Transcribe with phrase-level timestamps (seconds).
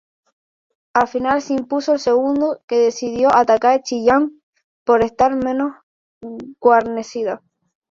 [0.95, 4.41] Al final se impuso el segundo que decidió atacar Chillán
[4.83, 5.75] por estar menos
[6.59, 7.43] guarnecida.